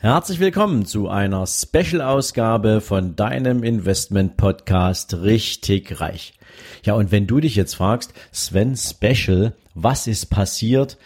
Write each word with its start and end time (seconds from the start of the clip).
Herzlich 0.00 0.38
willkommen 0.38 0.86
zu 0.86 1.08
einer 1.08 1.44
Special-Ausgabe 1.44 2.80
von 2.80 3.16
deinem 3.16 3.64
Investment-Podcast 3.64 5.22
Richtig 5.22 6.00
Reich. 6.00 6.34
Ja, 6.84 6.94
und 6.94 7.10
wenn 7.10 7.26
du 7.26 7.40
dich 7.40 7.56
jetzt 7.56 7.74
fragst, 7.74 8.14
Sven 8.30 8.76
Special, 8.76 9.54
was 9.74 10.06
ist 10.06 10.26
passiert, 10.26 10.98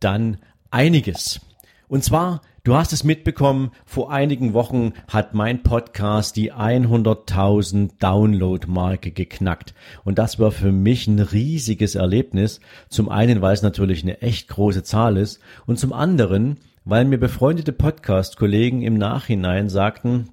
dann 0.00 0.38
einiges. 0.72 1.40
Und 1.86 2.02
zwar, 2.02 2.40
du 2.64 2.74
hast 2.74 2.92
es 2.92 3.04
mitbekommen, 3.04 3.70
vor 3.86 4.10
einigen 4.10 4.52
Wochen 4.52 4.94
hat 5.06 5.32
mein 5.32 5.62
Podcast 5.62 6.34
die 6.34 6.52
100.000 6.52 8.00
Download-Marke 8.00 9.12
geknackt. 9.12 9.74
Und 10.02 10.18
das 10.18 10.40
war 10.40 10.50
für 10.50 10.72
mich 10.72 11.06
ein 11.06 11.20
riesiges 11.20 11.94
Erlebnis. 11.94 12.58
Zum 12.88 13.10
einen, 13.10 13.42
weil 13.42 13.54
es 13.54 13.62
natürlich 13.62 14.02
eine 14.02 14.22
echt 14.22 14.48
große 14.48 14.82
Zahl 14.82 15.18
ist 15.18 15.38
und 15.66 15.78
zum 15.78 15.92
anderen, 15.92 16.58
weil 16.84 17.04
mir 17.04 17.18
befreundete 17.18 17.72
Podcast-Kollegen 17.72 18.82
im 18.82 18.94
Nachhinein 18.94 19.68
sagten, 19.68 20.30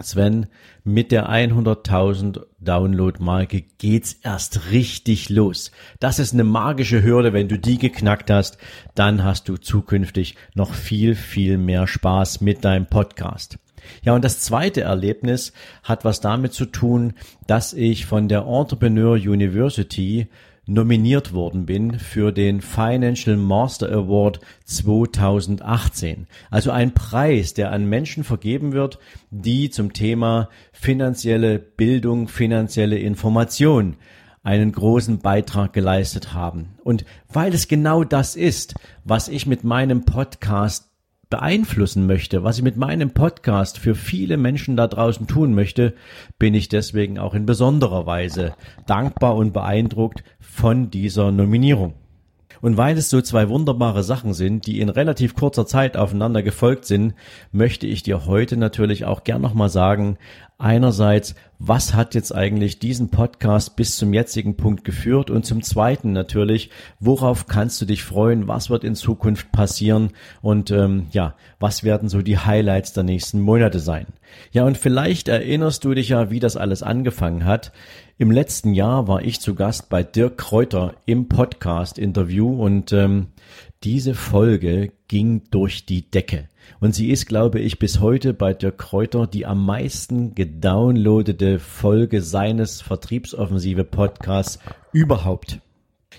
Sven, 0.00 0.46
mit 0.82 1.12
der 1.12 1.30
100.000 1.30 2.42
Download-Marke 2.58 3.62
geht's 3.78 4.14
erst 4.22 4.72
richtig 4.72 5.28
los. 5.28 5.70
Das 6.00 6.18
ist 6.18 6.34
eine 6.34 6.42
magische 6.42 7.02
Hürde. 7.04 7.32
Wenn 7.32 7.48
du 7.48 7.58
die 7.58 7.78
geknackt 7.78 8.28
hast, 8.30 8.58
dann 8.96 9.22
hast 9.22 9.48
du 9.48 9.56
zukünftig 9.56 10.34
noch 10.54 10.74
viel, 10.74 11.14
viel 11.14 11.58
mehr 11.58 11.86
Spaß 11.86 12.40
mit 12.40 12.64
deinem 12.64 12.86
Podcast. 12.86 13.58
Ja, 14.02 14.14
und 14.14 14.24
das 14.24 14.40
zweite 14.40 14.80
Erlebnis 14.80 15.52
hat 15.82 16.04
was 16.04 16.20
damit 16.20 16.54
zu 16.54 16.66
tun, 16.66 17.14
dass 17.46 17.72
ich 17.72 18.06
von 18.06 18.28
der 18.28 18.46
Entrepreneur 18.46 19.14
University 19.14 20.28
nominiert 20.66 21.32
worden 21.32 21.66
bin 21.66 21.98
für 21.98 22.32
den 22.32 22.60
Financial 22.60 23.36
Master 23.36 23.90
Award 23.90 24.40
2018. 24.64 26.26
Also 26.50 26.70
ein 26.70 26.94
Preis, 26.94 27.54
der 27.54 27.72
an 27.72 27.86
Menschen 27.86 28.24
vergeben 28.24 28.72
wird, 28.72 28.98
die 29.30 29.70
zum 29.70 29.92
Thema 29.92 30.48
finanzielle 30.72 31.58
Bildung, 31.58 32.28
finanzielle 32.28 32.98
Information 32.98 33.96
einen 34.42 34.72
großen 34.72 35.20
Beitrag 35.20 35.72
geleistet 35.72 36.34
haben. 36.34 36.74
Und 36.84 37.04
weil 37.32 37.54
es 37.54 37.66
genau 37.66 38.04
das 38.04 38.36
ist, 38.36 38.74
was 39.02 39.28
ich 39.28 39.46
mit 39.46 39.64
meinem 39.64 40.04
Podcast 40.04 40.90
beeinflussen 41.30 42.06
möchte, 42.06 42.44
was 42.44 42.58
ich 42.58 42.64
mit 42.64 42.76
meinem 42.76 43.10
Podcast 43.10 43.78
für 43.78 43.94
viele 43.94 44.36
Menschen 44.36 44.76
da 44.76 44.86
draußen 44.86 45.26
tun 45.26 45.54
möchte, 45.54 45.94
bin 46.38 46.54
ich 46.54 46.68
deswegen 46.68 47.18
auch 47.18 47.34
in 47.34 47.46
besonderer 47.46 48.06
Weise 48.06 48.54
dankbar 48.86 49.36
und 49.36 49.52
beeindruckt 49.52 50.24
von 50.40 50.90
dieser 50.90 51.32
Nominierung. 51.32 51.94
Und 52.60 52.78
weil 52.78 52.96
es 52.96 53.10
so 53.10 53.20
zwei 53.20 53.50
wunderbare 53.50 54.02
Sachen 54.02 54.32
sind, 54.32 54.66
die 54.66 54.80
in 54.80 54.88
relativ 54.88 55.34
kurzer 55.34 55.66
Zeit 55.66 55.98
aufeinander 55.98 56.42
gefolgt 56.42 56.86
sind, 56.86 57.14
möchte 57.52 57.86
ich 57.86 58.02
dir 58.02 58.24
heute 58.24 58.56
natürlich 58.56 59.04
auch 59.04 59.22
gern 59.24 59.42
nochmal 59.42 59.68
sagen, 59.68 60.16
einerseits, 60.58 61.34
was 61.58 61.94
hat 61.94 62.14
jetzt 62.14 62.34
eigentlich 62.34 62.78
diesen 62.78 63.10
Podcast 63.10 63.76
bis 63.76 63.96
zum 63.96 64.12
jetzigen 64.12 64.56
Punkt 64.56 64.84
geführt 64.84 65.30
und 65.30 65.44
zum 65.44 65.62
zweiten 65.62 66.12
natürlich, 66.12 66.70
worauf 67.00 67.46
kannst 67.46 67.80
du 67.80 67.86
dich 67.86 68.04
freuen, 68.04 68.48
was 68.48 68.70
wird 68.70 68.84
in 68.84 68.94
Zukunft 68.94 69.50
passieren 69.52 70.10
und 70.42 70.70
ähm, 70.70 71.06
ja, 71.10 71.34
was 71.58 71.84
werden 71.84 72.08
so 72.08 72.22
die 72.22 72.38
Highlights 72.38 72.92
der 72.92 73.04
nächsten 73.04 73.40
Monate 73.40 73.78
sein. 73.78 74.06
Ja, 74.52 74.64
und 74.64 74.78
vielleicht 74.78 75.28
erinnerst 75.28 75.84
du 75.84 75.94
dich 75.94 76.10
ja, 76.10 76.30
wie 76.30 76.40
das 76.40 76.56
alles 76.56 76.82
angefangen 76.82 77.44
hat. 77.44 77.72
Im 78.16 78.30
letzten 78.30 78.74
Jahr 78.74 79.08
war 79.08 79.22
ich 79.22 79.40
zu 79.40 79.54
Gast 79.54 79.88
bei 79.88 80.02
Dirk 80.02 80.38
Kräuter 80.38 80.94
im 81.04 81.28
Podcast-Interview 81.28 82.62
und 82.62 82.92
ähm, 82.92 83.28
diese 83.84 84.14
Folge 84.14 84.92
ging 85.08 85.42
durch 85.50 85.84
die 85.84 86.10
Decke. 86.10 86.48
Und 86.80 86.94
sie 86.94 87.10
ist, 87.10 87.26
glaube 87.26 87.60
ich, 87.60 87.78
bis 87.78 88.00
heute 88.00 88.32
bei 88.32 88.54
Dirk 88.54 88.78
Kräuter 88.78 89.26
die 89.26 89.44
am 89.44 89.64
meisten 89.64 90.34
gedownloadete 90.34 91.58
Folge 91.58 92.22
seines 92.22 92.80
Vertriebsoffensive 92.80 93.84
Podcasts 93.84 94.58
überhaupt. 94.92 95.60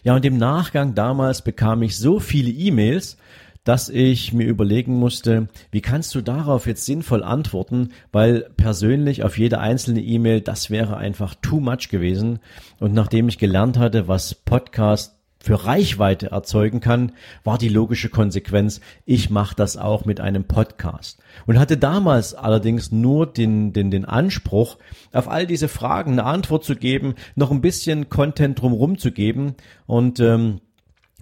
Ja, 0.03 0.15
und 0.15 0.23
im 0.25 0.37
Nachgang 0.37 0.93
damals 0.93 1.41
bekam 1.41 1.81
ich 1.81 1.97
so 1.97 2.19
viele 2.19 2.51
E-Mails, 2.51 3.17
dass 3.63 3.89
ich 3.89 4.31
mir 4.31 4.45
überlegen 4.45 4.99
musste, 4.99 5.47
wie 5.71 5.81
kannst 5.81 6.13
du 6.13 6.21
darauf 6.21 6.67
jetzt 6.67 6.85
sinnvoll 6.85 7.23
antworten, 7.23 7.89
weil 8.11 8.47
persönlich 8.57 9.23
auf 9.23 9.39
jede 9.39 9.59
einzelne 9.59 10.01
E-Mail, 10.01 10.41
das 10.41 10.69
wäre 10.69 10.97
einfach 10.97 11.33
too 11.41 11.59
much 11.59 11.89
gewesen. 11.89 12.39
Und 12.79 12.93
nachdem 12.93 13.27
ich 13.27 13.39
gelernt 13.39 13.79
hatte, 13.79 14.07
was 14.07 14.35
Podcast 14.35 15.15
für 15.45 15.63
Reichweite 15.63 16.31
erzeugen 16.31 16.79
kann, 16.79 17.11
war 17.43 17.59
die 17.59 17.69
logische 17.69 18.09
Konsequenz, 18.09 18.81
ich 19.05 19.29
mache 19.29 19.55
das 19.55 19.77
auch 19.77 20.03
mit 20.03 20.19
einem 20.19 20.45
Podcast. 20.45 21.19
Und 21.45 21.59
hatte 21.59 21.77
damals 21.77 22.33
allerdings 22.33 22.91
nur 22.91 23.27
den, 23.27 23.71
den, 23.71 23.91
den 23.91 24.05
Anspruch, 24.05 24.77
auf 25.13 25.29
all 25.29 25.45
diese 25.45 25.67
Fragen 25.67 26.13
eine 26.13 26.23
Antwort 26.23 26.63
zu 26.63 26.75
geben, 26.75 27.13
noch 27.35 27.51
ein 27.51 27.61
bisschen 27.61 28.09
Content 28.09 28.59
drumherum 28.59 28.97
zu 28.97 29.11
geben 29.11 29.53
und 29.85 30.19
ähm, 30.19 30.61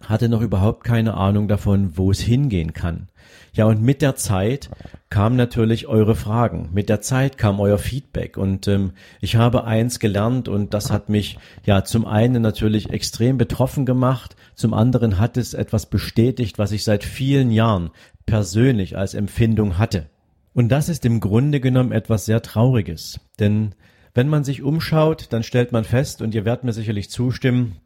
hatte 0.10 0.30
noch 0.30 0.42
überhaupt 0.42 0.84
keine 0.84 1.16
Ahnung 1.16 1.48
davon, 1.48 1.98
wo 1.98 2.12
es 2.12 2.20
hingehen 2.20 2.74
kann. 2.74 3.08
Ja, 3.54 3.66
und 3.66 3.82
mit 3.82 4.02
der 4.02 4.16
Zeit 4.16 4.70
kamen 5.10 5.36
natürlich 5.36 5.88
eure 5.88 6.16
Fragen. 6.16 6.70
Mit 6.74 6.90
der 6.90 7.02
Zeit 7.02 7.38
kam 7.38 7.60
euer 7.60 7.78
Feedback. 7.78 8.36
Und 8.36 8.68
ähm, 8.68 8.94
ich 9.22 9.36
habe 9.36 9.66
eins 9.66 10.00
gelernt 10.00 10.48
und 10.48 10.74
das 10.74 10.92
hat 10.92 11.10
mich 11.10 11.38
ja 11.64 11.84
zum 11.84 12.06
einen 12.06 12.42
natürlich 12.42 12.90
extrem 12.90 13.38
betroffen 13.38 13.86
gemacht, 13.86 14.36
zum 14.56 14.74
anderen 14.74 15.20
hat 15.20 15.38
es 15.38 15.54
etwas 15.54 15.86
bestätigt, 15.86 16.58
was 16.58 16.72
ich 16.72 16.84
seit 16.84 17.04
vielen 17.04 17.52
Jahren 17.52 17.92
persönlich 18.26 18.98
als 18.98 19.14
Empfindung 19.14 19.78
hatte. 19.78 20.08
Und 20.54 20.70
das 20.70 20.90
ist 20.90 21.06
im 21.06 21.20
Grunde 21.20 21.60
genommen 21.60 21.92
etwas 21.92 22.26
sehr 22.26 22.42
Trauriges. 22.42 23.20
Denn 23.40 23.76
wenn 24.14 24.30
man 24.30 24.44
sich 24.44 24.62
umschaut, 24.62 25.28
dann 25.32 25.44
stellt 25.44 25.72
man 25.72 25.84
fest, 25.84 26.22
und 26.22 26.36
ihr 26.36 26.46
werdet 26.46 26.64
mir 26.64 26.74
sicherlich 26.74 27.10
zustimmen, 27.10 27.78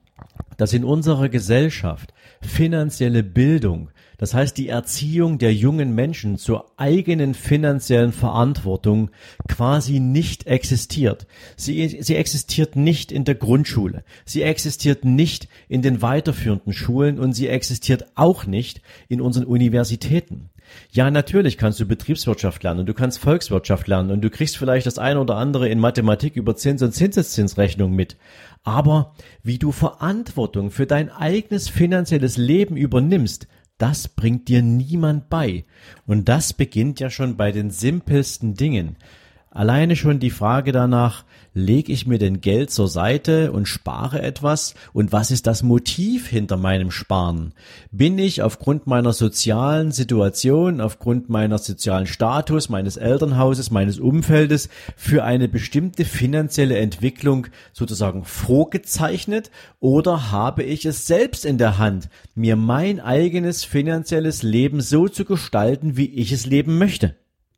dass 0.57 0.73
in 0.73 0.83
unserer 0.83 1.29
Gesellschaft 1.29 2.13
finanzielle 2.41 3.23
Bildung 3.23 3.89
das 4.17 4.33
heißt, 4.33 4.57
die 4.57 4.69
Erziehung 4.69 5.37
der 5.37 5.53
jungen 5.53 5.93
Menschen 5.93 6.37
zur 6.37 6.71
eigenen 6.77 7.33
finanziellen 7.33 8.11
Verantwortung 8.11 9.11
quasi 9.47 9.99
nicht 9.99 10.47
existiert. 10.47 11.27
Sie, 11.55 11.99
sie 12.01 12.15
existiert 12.15 12.75
nicht 12.75 13.11
in 13.11 13.25
der 13.25 13.35
Grundschule. 13.35 14.03
Sie 14.25 14.41
existiert 14.41 15.05
nicht 15.05 15.47
in 15.69 15.81
den 15.81 16.01
weiterführenden 16.01 16.73
Schulen 16.73 17.19
und 17.19 17.33
sie 17.33 17.47
existiert 17.47 18.05
auch 18.15 18.45
nicht 18.45 18.81
in 19.07 19.21
unseren 19.21 19.45
Universitäten. 19.45 20.49
Ja, 20.91 21.11
natürlich 21.11 21.57
kannst 21.57 21.79
du 21.79 21.85
Betriebswirtschaft 21.85 22.63
lernen 22.63 22.81
und 22.81 22.85
du 22.87 22.93
kannst 22.93 23.19
Volkswirtschaft 23.19 23.87
lernen 23.87 24.11
und 24.11 24.21
du 24.21 24.29
kriegst 24.29 24.57
vielleicht 24.57 24.85
das 24.85 24.97
eine 24.97 25.21
oder 25.21 25.35
andere 25.35 25.69
in 25.69 25.79
Mathematik 25.79 26.35
über 26.35 26.55
Zins- 26.55 26.81
und 26.81 26.93
Zinseszinsrechnung 26.93 27.91
mit. 27.93 28.17
Aber 28.63 29.13
wie 29.43 29.59
du 29.59 29.71
Verantwortung 29.71 30.71
für 30.71 30.85
dein 30.85 31.09
eigenes 31.09 31.69
finanzielles 31.69 32.37
Leben 32.37 32.75
übernimmst, 32.75 33.47
das 33.77 34.07
bringt 34.07 34.47
dir 34.47 34.61
niemand 34.61 35.29
bei. 35.29 35.65
Und 36.05 36.29
das 36.29 36.53
beginnt 36.53 36.99
ja 36.99 37.09
schon 37.09 37.37
bei 37.37 37.51
den 37.51 37.69
simpelsten 37.69 38.55
Dingen. 38.55 38.97
Alleine 39.49 39.95
schon 39.95 40.19
die 40.19 40.29
Frage 40.29 40.71
danach, 40.71 41.23
lege 41.53 41.91
ich 41.91 42.05
mir 42.05 42.19
denn 42.19 42.41
Geld 42.41 42.69
zur 42.69 42.87
Seite 42.87 43.51
und 43.51 43.67
spare 43.67 44.21
etwas? 44.21 44.75
Und 44.93 45.11
was 45.11 45.31
ist 45.31 45.47
das 45.47 45.63
Motiv 45.63 46.27
hinter 46.27 46.57
meinem 46.57 46.91
Sparen? 46.91 47.53
Bin 47.91 48.19
ich 48.19 48.41
aufgrund 48.41 48.87
meiner 48.87 49.13
sozialen 49.13 49.91
Situation, 49.91 50.81
aufgrund 50.81 51.29
meiner 51.29 51.57
sozialen 51.57 52.05
Status, 52.07 52.69
meines 52.69 52.97
Elternhauses, 52.97 53.71
meines 53.71 53.99
Umfeldes 53.99 54.69
für 54.95 55.23
eine 55.23 55.47
bestimmte 55.47 56.05
finanzielle 56.05 56.77
Entwicklung 56.77 57.47
sozusagen 57.73 58.25
vorgezeichnet 58.25 59.49
oder 59.79 60.31
habe 60.31 60.63
ich 60.63 60.85
es 60.85 61.07
selbst 61.07 61.45
in 61.45 61.57
der 61.57 61.77
Hand, 61.77 62.09
mir 62.35 62.57
mein 62.57 62.99
eigenes 62.99 63.63
finanzielles 63.63 64.43
Leben 64.43 64.81
so 64.81 65.07
zu 65.07 65.25
gestalten, 65.25 65.97
wie 65.97 66.13
ich 66.13 66.31
es 66.31 66.45
leben 66.45 66.77
möchte? 66.77 67.15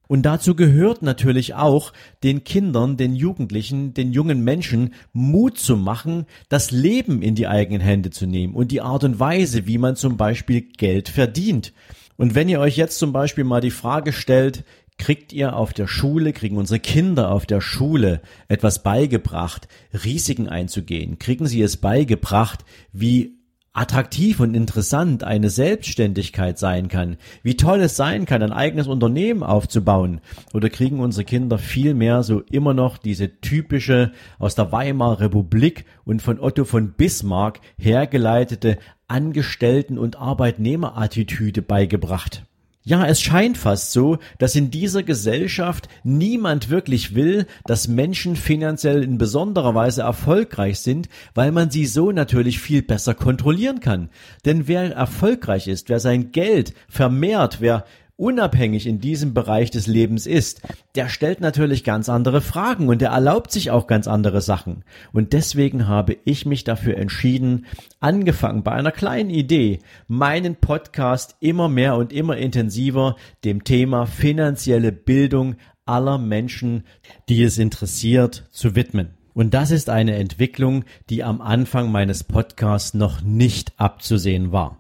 Und 0.09 0.23
dazu 0.23 0.55
gehört 0.55 1.03
natürlich 1.03 1.53
auch, 1.53 1.93
den 2.23 2.43
Kindern, 2.43 2.97
den 2.97 3.13
Jugendlichen, 3.13 3.93
den 3.93 4.11
jungen 4.11 4.43
Menschen 4.43 4.95
Mut 5.13 5.59
zu 5.59 5.77
machen, 5.77 6.25
das 6.49 6.71
Leben 6.71 7.21
in 7.21 7.35
die 7.35 7.47
eigenen 7.47 7.79
Hände 7.79 8.09
zu 8.09 8.25
nehmen 8.25 8.55
und 8.55 8.71
die 8.71 8.81
Art 8.81 9.03
und 9.03 9.19
Weise, 9.19 9.67
wie 9.67 9.77
man 9.77 9.95
zum 9.95 10.17
Beispiel 10.17 10.61
Geld 10.61 11.09
verdient. 11.09 11.73
Und 12.17 12.33
wenn 12.33 12.49
ihr 12.49 12.59
euch 12.59 12.75
jetzt 12.75 12.97
zum 12.97 13.13
Beispiel 13.13 13.43
mal 13.43 13.61
die 13.61 13.69
Frage 13.69 14.11
stellt, 14.11 14.63
kriegt 14.97 15.31
ihr 15.31 15.55
auf 15.55 15.73
der 15.73 15.85
Schule, 15.85 16.33
kriegen 16.33 16.57
unsere 16.57 16.79
Kinder 16.79 17.29
auf 17.29 17.45
der 17.45 17.61
Schule 17.61 18.21
etwas 18.47 18.81
beigebracht, 18.81 19.67
Risiken 20.03 20.49
einzugehen? 20.49 21.19
Kriegen 21.19 21.45
sie 21.45 21.61
es 21.61 21.77
beigebracht, 21.77 22.65
wie 22.91 23.38
attraktiv 23.79 24.41
und 24.41 24.55
interessant 24.55 25.23
eine 25.23 25.49
Selbstständigkeit 25.49 26.59
sein 26.59 26.89
kann, 26.89 27.15
wie 27.43 27.55
toll 27.55 27.79
es 27.79 27.95
sein 27.95 28.25
kann, 28.25 28.43
ein 28.43 28.51
eigenes 28.51 28.87
Unternehmen 28.87 29.41
aufzubauen, 29.41 30.19
oder 30.53 30.69
kriegen 30.69 30.99
unsere 30.99 31.23
Kinder 31.23 31.57
viel 31.57 31.93
mehr 31.93 32.23
so 32.23 32.41
immer 32.51 32.73
noch 32.73 32.97
diese 32.97 33.39
typische 33.39 34.11
aus 34.37 34.55
der 34.55 34.73
Weimarer 34.73 35.21
Republik 35.21 35.85
und 36.03 36.21
von 36.21 36.41
Otto 36.41 36.65
von 36.65 36.91
Bismarck 36.91 37.61
hergeleitete 37.77 38.79
Angestellten- 39.07 39.97
und 39.97 40.17
Arbeitnehmerattitüde 40.17 41.61
beigebracht. 41.61 42.43
Ja, 42.89 43.05
es 43.05 43.21
scheint 43.21 43.55
fast 43.55 43.91
so, 43.91 44.17
dass 44.39 44.55
in 44.55 44.71
dieser 44.71 45.03
Gesellschaft 45.03 45.87
niemand 46.03 46.71
wirklich 46.71 47.13
will, 47.13 47.45
dass 47.65 47.87
Menschen 47.87 48.35
finanziell 48.35 49.03
in 49.03 49.19
besonderer 49.19 49.75
Weise 49.75 50.01
erfolgreich 50.01 50.79
sind, 50.79 51.07
weil 51.35 51.51
man 51.51 51.69
sie 51.69 51.85
so 51.85 52.11
natürlich 52.11 52.57
viel 52.57 52.81
besser 52.81 53.13
kontrollieren 53.13 53.79
kann. 53.79 54.09
Denn 54.43 54.67
wer 54.67 54.91
erfolgreich 54.91 55.67
ist, 55.67 55.89
wer 55.89 55.99
sein 55.99 56.31
Geld 56.31 56.73
vermehrt, 56.87 57.61
wer 57.61 57.85
unabhängig 58.19 58.85
in 58.85 58.99
diesem 58.99 59.33
Bereich 59.33 59.71
des 59.71 59.87
Lebens 59.87 60.27
ist, 60.27 60.61
der 60.95 61.07
stellt 61.07 61.39
natürlich 61.39 61.83
ganz 61.83 62.09
andere 62.09 62.41
Fragen 62.41 62.89
und 62.89 63.01
der 63.01 63.11
erlaubt 63.11 63.51
sich 63.51 63.71
auch 63.71 63.87
ganz 63.87 64.07
andere 64.07 64.41
Sachen. 64.41 64.83
Und 65.13 65.33
deswegen 65.33 65.87
habe 65.87 66.17
ich 66.25 66.45
mich 66.45 66.65
dafür 66.65 66.97
entschieden, 66.97 67.65
angefangen 67.99 68.63
bei 68.63 68.73
einer 68.73 68.91
kleinen 68.91 69.29
Idee, 69.29 69.79
meinen 70.07 70.55
Podcast 70.55 71.37
immer 71.39 71.69
mehr 71.69 71.95
und 71.95 72.11
immer 72.11 72.37
intensiver 72.37 73.15
dem 73.45 73.63
Thema 73.63 74.05
finanzielle 74.05 74.91
Bildung 74.91 75.55
aller 75.85 76.17
Menschen, 76.17 76.83
die 77.29 77.41
es 77.43 77.57
interessiert, 77.57 78.47
zu 78.51 78.75
widmen. 78.75 79.15
Und 79.33 79.53
das 79.53 79.71
ist 79.71 79.89
eine 79.89 80.15
Entwicklung, 80.15 80.83
die 81.09 81.23
am 81.23 81.39
Anfang 81.39 81.91
meines 81.91 82.25
Podcasts 82.25 82.93
noch 82.93 83.21
nicht 83.21 83.71
abzusehen 83.77 84.51
war. 84.51 84.78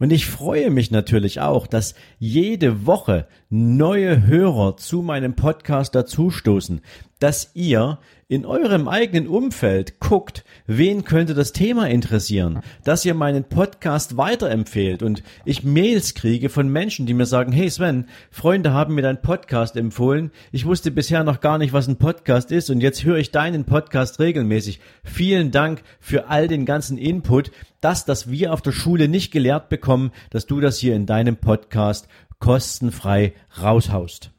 Und 0.00 0.12
ich 0.12 0.24
freue 0.26 0.70
mich 0.70 0.90
natürlich 0.90 1.40
auch, 1.40 1.66
dass 1.66 1.94
jede 2.18 2.86
Woche 2.86 3.28
neue 3.50 4.26
Hörer 4.26 4.78
zu 4.78 5.02
meinem 5.02 5.36
Podcast 5.36 5.94
dazustoßen, 5.94 6.80
dass 7.20 7.52
ihr 7.54 7.98
in 8.30 8.46
eurem 8.46 8.86
eigenen 8.86 9.26
Umfeld 9.26 9.98
guckt, 9.98 10.44
wen 10.66 11.02
könnte 11.02 11.34
das 11.34 11.52
Thema 11.52 11.88
interessieren, 11.88 12.60
dass 12.84 13.04
ihr 13.04 13.14
meinen 13.14 13.42
Podcast 13.42 14.16
weiterempfehlt 14.16 15.02
und 15.02 15.24
ich 15.44 15.64
Mails 15.64 16.14
kriege 16.14 16.48
von 16.48 16.68
Menschen, 16.68 17.06
die 17.06 17.14
mir 17.14 17.26
sagen, 17.26 17.50
hey 17.50 17.68
Sven, 17.68 18.06
Freunde 18.30 18.72
haben 18.72 18.94
mir 18.94 19.02
deinen 19.02 19.20
Podcast 19.20 19.76
empfohlen, 19.76 20.30
ich 20.52 20.64
wusste 20.64 20.92
bisher 20.92 21.24
noch 21.24 21.40
gar 21.40 21.58
nicht, 21.58 21.72
was 21.72 21.88
ein 21.88 21.96
Podcast 21.96 22.52
ist 22.52 22.70
und 22.70 22.80
jetzt 22.80 23.04
höre 23.04 23.18
ich 23.18 23.32
deinen 23.32 23.64
Podcast 23.64 24.20
regelmäßig. 24.20 24.80
Vielen 25.02 25.50
Dank 25.50 25.82
für 25.98 26.28
all 26.28 26.46
den 26.46 26.66
ganzen 26.66 26.98
Input, 26.98 27.50
das, 27.80 28.04
das 28.04 28.30
wir 28.30 28.52
auf 28.52 28.62
der 28.62 28.72
Schule 28.72 29.08
nicht 29.08 29.32
gelehrt 29.32 29.68
bekommen, 29.68 30.12
dass 30.30 30.46
du 30.46 30.60
das 30.60 30.78
hier 30.78 30.94
in 30.94 31.06
deinem 31.06 31.36
Podcast 31.36 32.06
kostenfrei 32.38 33.34
raushaust. 33.60 34.30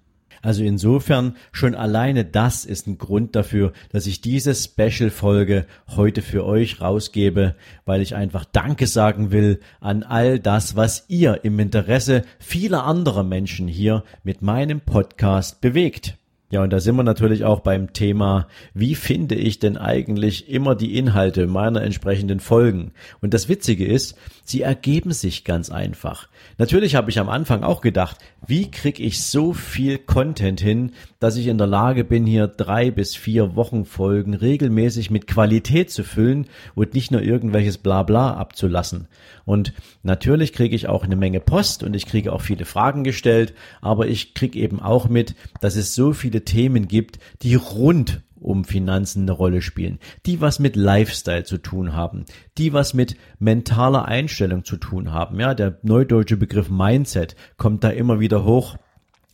Also 0.42 0.64
insofern 0.64 1.36
schon 1.52 1.76
alleine 1.76 2.26
das 2.26 2.66
ist 2.66 2.88
ein 2.88 2.98
Grund 2.98 3.36
dafür, 3.36 3.74
dass 3.92 4.08
ich 4.08 4.22
diese 4.22 4.56
Special-Folge 4.56 5.66
heute 5.96 6.22
für 6.22 6.46
euch 6.46 6.82
rausgebe, 6.82 7.56
weil 7.86 8.02
ich 8.02 8.16
einfach 8.16 8.46
Danke 8.46 8.88
sagen 8.88 9.32
will 9.32 9.60
an 9.80 10.04
all 10.04 10.40
das, 10.40 10.76
was 10.76 11.06
ihr 11.08 11.44
im 11.44 11.60
Interesse 11.60 12.24
vieler 12.40 12.86
anderer 12.86 13.24
Menschen 13.24 13.68
hier 13.68 14.04
mit 14.24 14.42
meinem 14.42 14.82
Podcast 14.82 15.62
bewegt. 15.62 16.18
Ja, 16.52 16.62
und 16.62 16.74
da 16.74 16.82
sind 16.82 16.98
wir 16.98 17.04
natürlich 17.04 17.46
auch 17.46 17.62
beim 17.62 17.94
Thema, 17.94 18.48
wie 18.74 18.96
finde 18.96 19.36
ich 19.36 19.60
denn 19.60 19.78
eigentlich 19.78 20.50
immer 20.50 20.76
die 20.76 20.98
Inhalte 20.98 21.48
meiner 21.48 21.82
entsprechenden 21.82 22.42
Folgen? 22.42 22.92
Und 23.22 23.34
das 23.34 23.48
Witzige 23.48 23.86
ist, 23.86 24.18
sie 24.44 24.62
ergeben 24.62 25.14
sich 25.14 25.46
ganz 25.46 25.70
einfach. 25.70 26.28
Natürlich 26.58 26.96
habe 26.96 27.10
ich 27.10 27.20
am 27.20 27.30
Anfang 27.30 27.64
auch 27.64 27.80
gedacht, 27.80 28.18
wie 28.46 28.70
kriege 28.70 29.02
ich 29.02 29.24
so 29.24 29.54
viel 29.54 29.98
Content 29.98 30.60
hin, 30.60 30.92
dass 31.20 31.38
ich 31.38 31.48
in 31.48 31.58
der 31.58 31.68
Lage 31.68 32.04
bin, 32.04 32.26
hier 32.26 32.48
drei 32.48 32.92
bis 32.92 33.16
vier 33.16 33.56
Wochenfolgen 33.56 34.34
regelmäßig 34.34 35.10
mit 35.10 35.28
Qualität 35.28 35.90
zu 35.90 36.04
füllen 36.04 36.48
und 36.76 36.94
nicht 36.94 37.12
nur 37.12 37.22
irgendwelches 37.22 37.78
Blabla 37.78 38.34
abzulassen. 38.34 39.08
Und 39.46 39.74
natürlich 40.04 40.54
kriege 40.54 40.76
ich 40.76 40.88
auch 40.88 41.04
eine 41.04 41.16
Menge 41.16 41.40
Post 41.40 41.84
und 41.84 41.96
ich 41.96 42.06
kriege 42.06 42.34
auch 42.34 42.42
viele 42.42 42.66
Fragen 42.66 43.04
gestellt, 43.04 43.54
aber 43.82 44.08
ich 44.08 44.34
kriege 44.34 44.60
eben 44.60 44.82
auch 44.82 45.08
mit, 45.08 45.36
dass 45.62 45.76
es 45.76 45.96
so 45.96 46.14
viele 46.14 46.41
Themen 46.46 46.88
gibt, 46.88 47.20
die 47.42 47.56
rund 47.56 48.22
um 48.42 48.66
Finanzen 48.66 49.24
eine 49.24 49.32
Rolle 49.32 49.62
spielen, 49.62 50.00
die 50.26 50.42
was 50.42 50.60
mit 50.60 50.76
Lifestyle 50.76 51.44
zu 51.44 51.58
tun 51.58 51.94
haben, 51.94 52.26
die 52.58 52.74
was 52.74 52.94
mit 52.94 53.16
mentaler 53.40 54.06
Einstellung 54.06 54.66
zu 54.66 54.78
tun 54.78 55.12
haben. 55.12 55.40
Ja, 55.40 55.54
der 55.54 55.78
neudeutsche 55.84 56.38
Begriff 56.38 56.70
Mindset 56.70 57.36
kommt 57.58 57.84
da 57.84 57.90
immer 57.90 58.20
wieder 58.20 58.44
hoch. 58.44 58.78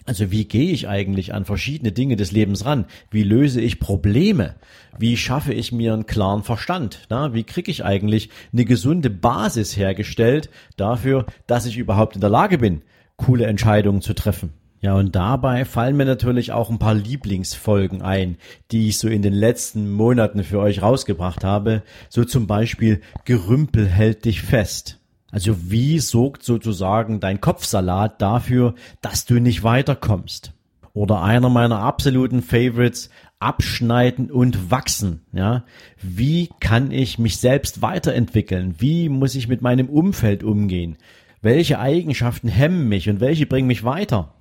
Also 0.06 0.32
wie 0.32 0.46
gehe 0.46 0.72
ich 0.72 0.88
eigentlich 0.88 1.34
an 1.34 1.44
verschiedene 1.44 1.92
Dinge 1.92 2.16
des 2.16 2.32
Lebens 2.32 2.66
ran? 2.66 2.86
Wie 3.12 3.24
löse 3.24 3.60
ich 3.60 3.80
Probleme? 3.80 4.56
Wie 4.98 5.18
schaffe 5.18 5.54
ich 5.54 5.74
mir 5.74 5.94
einen 5.94 6.06
klaren 6.06 6.44
Verstand? 6.44 7.08
Na, 7.10 7.34
wie 7.34 7.44
kriege 7.44 7.70
ich 7.70 7.84
eigentlich 7.84 8.30
eine 8.54 8.64
gesunde 8.64 9.10
Basis 9.10 9.76
hergestellt 9.76 10.50
dafür, 10.78 11.26
dass 11.46 11.66
ich 11.66 11.78
überhaupt 11.78 12.16
in 12.16 12.22
der 12.22 12.30
Lage 12.30 12.58
bin, 12.58 12.84
coole 13.18 13.48
Entscheidungen 13.48 14.02
zu 14.02 14.14
treffen? 14.14 14.54
Ja, 14.80 14.94
und 14.94 15.16
dabei 15.16 15.66
fallen 15.66 15.98
mir 15.98 16.06
natürlich 16.06 16.52
auch 16.52 16.70
ein 16.70 16.78
paar 16.78 16.94
Lieblingsfolgen 16.94 18.04
ein, 18.04 18.38
die 18.72 18.90
ich 18.90 19.00
so 19.00 19.08
in 19.08 19.24
den 19.24 19.34
letzten 19.34 19.92
Monaten 19.92 20.44
für 20.44 20.60
euch 20.60 20.82
rausgebracht 20.82 21.44
habe. 21.44 21.82
So 22.10 22.24
zum 22.24 22.46
Beispiel 22.46 23.02
Gerümpel 23.26 23.88
hält 23.88 24.26
dich 24.26 24.42
fest. 24.42 25.00
Also 25.32 25.72
wie 25.72 26.00
sorgt 26.00 26.44
sozusagen 26.44 27.20
dein 27.20 27.42
Kopfsalat 27.42 28.22
dafür, 28.22 28.76
dass 29.02 29.26
du 29.26 29.40
nicht 29.40 29.64
weiterkommst? 29.64 30.54
Oder 30.94 31.22
einer 31.22 31.50
meiner 31.50 31.80
absoluten 31.80 32.42
Favorites, 32.42 33.10
abschneiden 33.40 34.32
und 34.32 34.72
wachsen, 34.72 35.22
ja? 35.32 35.64
Wie 36.02 36.50
kann 36.60 36.92
ich 36.92 37.20
mich 37.20 37.38
selbst 37.38 37.82
weiterentwickeln? 37.84 38.76
Wie 38.80 39.10
muss 39.10 39.36
ich 39.36 39.48
mit 39.48 39.62
meinem 39.62 39.90
Umfeld 39.90 40.44
umgehen? 40.44 40.98
Welche 41.42 41.80
Eigenschaften 41.80 42.48
hemmen 42.48 42.90
mich 42.90 43.10
und 43.10 43.20
welche 43.20 43.46
bringen 43.46 43.68
mich 43.68 43.84
weiter? 43.84 44.34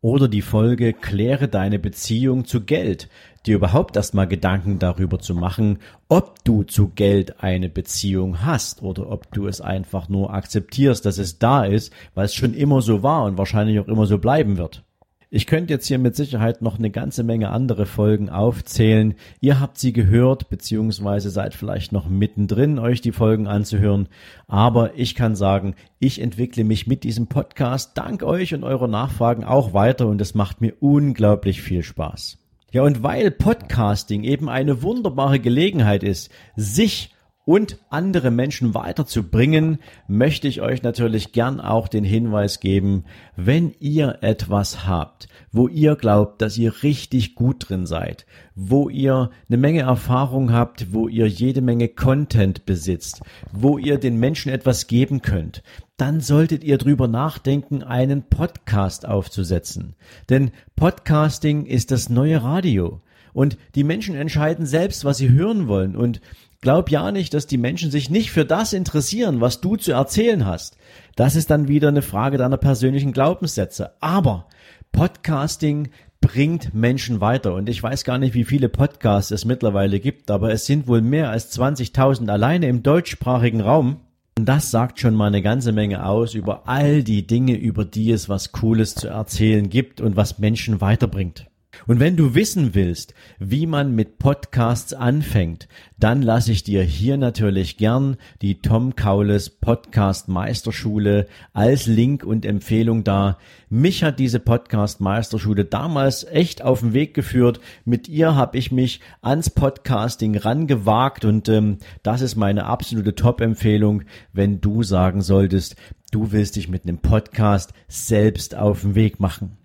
Oder 0.00 0.28
die 0.28 0.42
Folge 0.42 0.92
Kläre 0.92 1.48
deine 1.48 1.78
Beziehung 1.78 2.44
zu 2.44 2.62
Geld, 2.62 3.08
dir 3.46 3.56
überhaupt 3.56 3.96
erstmal 3.96 4.28
Gedanken 4.28 4.78
darüber 4.78 5.18
zu 5.18 5.34
machen, 5.34 5.78
ob 6.08 6.44
du 6.44 6.62
zu 6.62 6.88
Geld 6.88 7.42
eine 7.42 7.68
Beziehung 7.68 8.44
hast 8.44 8.82
oder 8.82 9.10
ob 9.10 9.32
du 9.32 9.46
es 9.46 9.60
einfach 9.60 10.08
nur 10.08 10.32
akzeptierst, 10.32 11.04
dass 11.04 11.18
es 11.18 11.38
da 11.38 11.64
ist, 11.64 11.92
weil 12.14 12.26
es 12.26 12.34
schon 12.34 12.54
immer 12.54 12.82
so 12.82 13.02
war 13.02 13.24
und 13.24 13.38
wahrscheinlich 13.38 13.78
auch 13.80 13.88
immer 13.88 14.06
so 14.06 14.18
bleiben 14.18 14.56
wird. 14.56 14.84
Ich 15.32 15.46
könnte 15.46 15.72
jetzt 15.72 15.86
hier 15.86 16.00
mit 16.00 16.16
Sicherheit 16.16 16.60
noch 16.60 16.76
eine 16.76 16.90
ganze 16.90 17.22
Menge 17.22 17.50
andere 17.50 17.86
Folgen 17.86 18.30
aufzählen. 18.30 19.14
Ihr 19.40 19.60
habt 19.60 19.78
sie 19.78 19.92
gehört, 19.92 20.48
beziehungsweise 20.48 21.30
seid 21.30 21.54
vielleicht 21.54 21.92
noch 21.92 22.08
mittendrin, 22.08 22.80
euch 22.80 23.00
die 23.00 23.12
Folgen 23.12 23.46
anzuhören. 23.46 24.08
Aber 24.48 24.98
ich 24.98 25.14
kann 25.14 25.36
sagen, 25.36 25.76
ich 26.00 26.20
entwickle 26.20 26.64
mich 26.64 26.88
mit 26.88 27.04
diesem 27.04 27.28
Podcast 27.28 27.96
dank 27.96 28.24
euch 28.24 28.54
und 28.54 28.64
eurer 28.64 28.88
Nachfragen 28.88 29.44
auch 29.44 29.72
weiter 29.72 30.08
und 30.08 30.20
es 30.20 30.34
macht 30.34 30.60
mir 30.60 30.74
unglaublich 30.80 31.62
viel 31.62 31.84
Spaß. 31.84 32.38
Ja, 32.72 32.82
und 32.82 33.04
weil 33.04 33.30
Podcasting 33.30 34.24
eben 34.24 34.48
eine 34.48 34.82
wunderbare 34.82 35.38
Gelegenheit 35.38 36.02
ist, 36.02 36.32
sich 36.56 37.14
und 37.50 37.78
andere 37.88 38.30
Menschen 38.30 38.74
weiterzubringen, 38.74 39.80
möchte 40.06 40.46
ich 40.46 40.60
euch 40.60 40.84
natürlich 40.84 41.32
gern 41.32 41.58
auch 41.58 41.88
den 41.88 42.04
Hinweis 42.04 42.60
geben, 42.60 43.06
wenn 43.34 43.74
ihr 43.80 44.18
etwas 44.20 44.86
habt, 44.86 45.26
wo 45.50 45.66
ihr 45.66 45.96
glaubt, 45.96 46.42
dass 46.42 46.56
ihr 46.56 46.84
richtig 46.84 47.34
gut 47.34 47.68
drin 47.68 47.86
seid, 47.86 48.24
wo 48.54 48.88
ihr 48.88 49.30
eine 49.48 49.56
Menge 49.56 49.80
Erfahrung 49.80 50.52
habt, 50.52 50.92
wo 50.92 51.08
ihr 51.08 51.26
jede 51.26 51.60
Menge 51.60 51.88
Content 51.88 52.66
besitzt, 52.66 53.20
wo 53.50 53.78
ihr 53.78 53.98
den 53.98 54.20
Menschen 54.20 54.52
etwas 54.52 54.86
geben 54.86 55.20
könnt, 55.20 55.64
dann 55.96 56.20
solltet 56.20 56.62
ihr 56.62 56.78
drüber 56.78 57.08
nachdenken, 57.08 57.82
einen 57.82 58.28
Podcast 58.28 59.08
aufzusetzen. 59.08 59.96
Denn 60.28 60.52
Podcasting 60.76 61.66
ist 61.66 61.90
das 61.90 62.10
neue 62.10 62.44
Radio. 62.44 63.00
Und 63.32 63.58
die 63.74 63.84
Menschen 63.84 64.14
entscheiden 64.14 64.66
selbst, 64.66 65.04
was 65.04 65.18
sie 65.18 65.30
hören 65.30 65.68
wollen. 65.68 65.96
Und 65.96 66.20
Glaub 66.62 66.90
ja 66.90 67.10
nicht, 67.10 67.32
dass 67.32 67.46
die 67.46 67.56
Menschen 67.56 67.90
sich 67.90 68.10
nicht 68.10 68.30
für 68.32 68.44
das 68.44 68.74
interessieren, 68.74 69.40
was 69.40 69.62
du 69.62 69.76
zu 69.76 69.92
erzählen 69.92 70.44
hast. 70.44 70.76
Das 71.16 71.34
ist 71.34 71.50
dann 71.50 71.68
wieder 71.68 71.88
eine 71.88 72.02
Frage 72.02 72.36
deiner 72.36 72.58
persönlichen 72.58 73.12
Glaubenssätze. 73.12 73.92
Aber 74.00 74.46
Podcasting 74.92 75.88
bringt 76.20 76.74
Menschen 76.74 77.22
weiter. 77.22 77.54
Und 77.54 77.70
ich 77.70 77.82
weiß 77.82 78.04
gar 78.04 78.18
nicht, 78.18 78.34
wie 78.34 78.44
viele 78.44 78.68
Podcasts 78.68 79.30
es 79.30 79.46
mittlerweile 79.46 80.00
gibt, 80.00 80.30
aber 80.30 80.52
es 80.52 80.66
sind 80.66 80.86
wohl 80.86 81.00
mehr 81.00 81.30
als 81.30 81.58
20.000 81.58 82.28
alleine 82.28 82.68
im 82.68 82.82
deutschsprachigen 82.82 83.62
Raum. 83.62 84.00
Und 84.36 84.44
das 84.44 84.70
sagt 84.70 85.00
schon 85.00 85.14
mal 85.14 85.28
eine 85.28 85.42
ganze 85.42 85.72
Menge 85.72 86.04
aus 86.04 86.34
über 86.34 86.68
all 86.68 87.02
die 87.02 87.26
Dinge, 87.26 87.56
über 87.56 87.86
die 87.86 88.10
es 88.10 88.28
was 88.28 88.52
Cooles 88.52 88.94
zu 88.94 89.08
erzählen 89.08 89.70
gibt 89.70 90.02
und 90.02 90.16
was 90.16 90.38
Menschen 90.38 90.82
weiterbringt. 90.82 91.49
Und 91.90 91.98
wenn 91.98 92.16
du 92.16 92.36
wissen 92.36 92.76
willst, 92.76 93.14
wie 93.40 93.66
man 93.66 93.96
mit 93.96 94.20
Podcasts 94.20 94.92
anfängt, 94.92 95.66
dann 95.98 96.22
lasse 96.22 96.52
ich 96.52 96.62
dir 96.62 96.84
hier 96.84 97.16
natürlich 97.16 97.78
gern 97.78 98.16
die 98.42 98.62
Tom 98.62 98.94
Kaules 98.94 99.50
Podcast 99.50 100.28
Meisterschule 100.28 101.26
als 101.52 101.86
Link 101.86 102.22
und 102.22 102.46
Empfehlung 102.46 103.02
da. 103.02 103.38
Mich 103.70 104.04
hat 104.04 104.20
diese 104.20 104.38
Podcast 104.38 105.00
Meisterschule 105.00 105.64
damals 105.64 106.22
echt 106.22 106.62
auf 106.62 106.78
den 106.78 106.92
Weg 106.92 107.12
geführt. 107.12 107.58
Mit 107.84 108.06
ihr 108.06 108.36
habe 108.36 108.56
ich 108.56 108.70
mich 108.70 109.00
ans 109.20 109.50
Podcasting 109.50 110.36
rangewagt 110.36 111.24
und 111.24 111.48
ähm, 111.48 111.78
das 112.04 112.20
ist 112.20 112.36
meine 112.36 112.66
absolute 112.66 113.16
Top-Empfehlung, 113.16 114.04
wenn 114.32 114.60
du 114.60 114.84
sagen 114.84 115.22
solltest, 115.22 115.74
du 116.12 116.30
willst 116.30 116.54
dich 116.54 116.68
mit 116.68 116.84
einem 116.84 116.98
Podcast 116.98 117.72
selbst 117.88 118.54
auf 118.54 118.82
den 118.82 118.94
Weg 118.94 119.18
machen. 119.18 119.59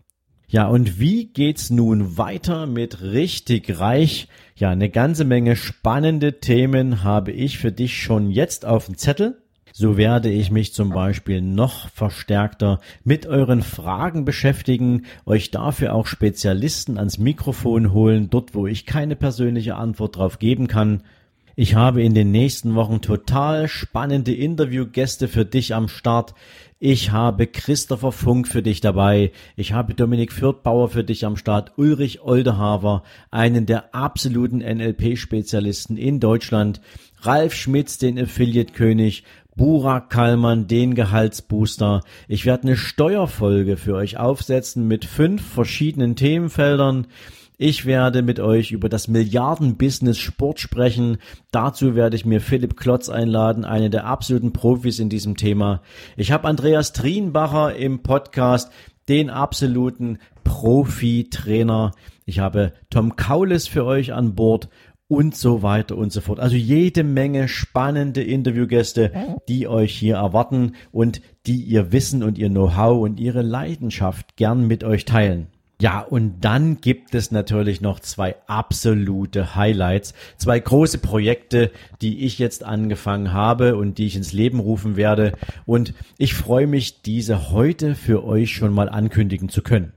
Ja, 0.47 0.67
und 0.67 0.99
wie 0.99 1.25
geht's 1.25 1.69
nun 1.69 2.17
weiter 2.17 2.67
mit 2.67 3.01
richtig 3.01 3.79
reich? 3.79 4.27
Ja, 4.55 4.69
eine 4.69 4.89
ganze 4.89 5.25
Menge 5.25 5.55
spannende 5.55 6.39
Themen 6.39 7.03
habe 7.03 7.31
ich 7.31 7.57
für 7.57 7.71
dich 7.71 8.01
schon 8.01 8.29
jetzt 8.29 8.65
auf 8.65 8.85
dem 8.85 8.97
Zettel. 8.97 9.41
So 9.73 9.97
werde 9.97 10.29
ich 10.29 10.51
mich 10.51 10.73
zum 10.73 10.91
Beispiel 10.91 11.41
noch 11.41 11.89
verstärkter 11.89 12.79
mit 13.03 13.25
euren 13.25 13.61
Fragen 13.61 14.23
beschäftigen, 14.23 15.03
euch 15.25 15.51
dafür 15.51 15.93
auch 15.93 16.07
Spezialisten 16.07 16.97
ans 16.97 17.17
Mikrofon 17.17 17.91
holen, 17.91 18.29
dort 18.29 18.55
wo 18.55 18.67
ich 18.67 18.85
keine 18.85 19.17
persönliche 19.17 19.75
Antwort 19.75 20.15
drauf 20.15 20.39
geben 20.39 20.67
kann. 20.67 21.03
Ich 21.57 21.75
habe 21.75 22.03
in 22.03 22.13
den 22.13 22.31
nächsten 22.31 22.75
Wochen 22.75 23.01
total 23.01 23.67
spannende 23.67 24.33
Interviewgäste 24.33 25.27
für 25.27 25.43
dich 25.43 25.75
am 25.75 25.89
Start. 25.89 26.35
Ich 26.87 27.09
habe 27.09 27.47
Christopher 27.47 28.11
Funk 28.11 28.47
für 28.47 28.61
dich 28.61 28.79
dabei. 28.79 29.31
Ich 29.55 29.73
habe 29.73 29.95
Dominik 29.95 30.31
Fürthbauer 30.31 30.89
für 30.89 31.03
dich 31.03 31.25
am 31.25 31.35
Start. 31.35 31.71
Ulrich 31.77 32.21
Oldehaver, 32.21 33.01
einen 33.31 33.65
der 33.65 33.95
absoluten 33.95 34.59
NLP-Spezialisten 34.59 35.97
in 35.97 36.19
Deutschland. 36.19 36.81
Ralf 37.21 37.55
Schmitz, 37.55 37.97
den 37.97 38.19
Affiliate-König. 38.19 39.23
Burak 39.55 40.11
Kallmann, 40.11 40.67
den 40.67 40.93
Gehaltsbooster. 40.93 42.01
Ich 42.27 42.45
werde 42.45 42.67
eine 42.67 42.77
Steuerfolge 42.77 43.77
für 43.77 43.95
euch 43.95 44.17
aufsetzen 44.17 44.87
mit 44.87 45.05
fünf 45.05 45.43
verschiedenen 45.43 46.15
Themenfeldern. 46.15 47.07
Ich 47.57 47.85
werde 47.85 48.21
mit 48.21 48.41
euch 48.41 48.71
über 48.71 48.89
das 48.89 49.07
Milliarden-Business 49.07 50.17
Sport 50.17 50.59
sprechen. 50.59 51.17
Dazu 51.51 51.95
werde 51.95 52.17
ich 52.17 52.25
mir 52.25 52.41
Philipp 52.41 52.75
Klotz 52.75 53.07
einladen, 53.07 53.63
einen 53.63 53.91
der 53.91 54.05
absoluten 54.05 54.51
Profis 54.51 54.99
in 54.99 55.07
diesem 55.07 55.37
Thema. 55.37 55.81
Ich 56.17 56.33
habe 56.33 56.49
Andreas 56.49 56.91
Trienbacher 56.91 57.75
im 57.75 58.03
Podcast, 58.03 58.71
den 59.07 59.29
absoluten 59.29 60.17
Profi-Trainer. 60.43 61.93
Ich 62.25 62.39
habe 62.39 62.73
Tom 62.89 63.15
Kaulis 63.15 63.67
für 63.69 63.85
euch 63.85 64.11
an 64.11 64.35
Bord 64.35 64.67
und 65.07 65.35
so 65.35 65.61
weiter 65.61 65.97
und 65.97 66.11
so 66.11 66.19
fort. 66.19 66.41
Also 66.41 66.57
jede 66.57 67.03
Menge 67.03 67.47
spannende 67.47 68.21
Interviewgäste, 68.21 69.37
die 69.47 69.67
euch 69.67 69.95
hier 69.95 70.15
erwarten 70.15 70.73
und 70.91 71.21
die 71.45 71.61
ihr 71.61 71.93
Wissen 71.93 72.21
und 72.21 72.37
ihr 72.37 72.49
Know-how 72.49 73.01
und 73.01 73.19
ihre 73.19 73.43
Leidenschaft 73.43 74.35
gern 74.35 74.67
mit 74.67 74.83
euch 74.83 75.05
teilen. 75.05 75.47
Ja, 75.81 75.99
und 75.99 76.39
dann 76.39 76.79
gibt 76.79 77.15
es 77.15 77.31
natürlich 77.31 77.81
noch 77.81 77.99
zwei 77.99 78.37
absolute 78.47 79.55
Highlights, 79.55 80.13
zwei 80.37 80.57
große 80.57 80.99
Projekte, 80.99 81.69
die 82.01 82.25
ich 82.25 82.39
jetzt 82.39 82.63
angefangen 82.63 83.33
habe 83.33 83.75
und 83.75 83.97
die 83.97 84.05
ich 84.05 84.15
ins 84.15 84.31
Leben 84.31 84.59
rufen 84.59 84.95
werde. 84.95 85.33
Und 85.65 85.93
ich 86.17 86.33
freue 86.33 86.67
mich, 86.67 87.01
diese 87.01 87.51
heute 87.51 87.95
für 87.95 88.23
euch 88.23 88.53
schon 88.53 88.73
mal 88.73 88.87
ankündigen 88.87 89.49
zu 89.49 89.61
können. 89.61 89.91